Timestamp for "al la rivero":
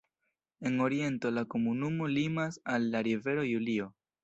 2.75-3.47